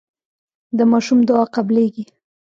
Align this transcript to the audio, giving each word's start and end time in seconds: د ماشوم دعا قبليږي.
د 0.77 0.79
ماشوم 0.91 1.19
دعا 1.27 1.45
قبليږي. 1.55 2.03